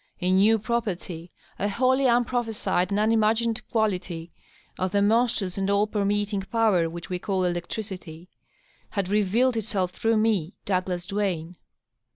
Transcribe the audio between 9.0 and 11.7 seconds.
re vealed itself through me, Douglas Duane.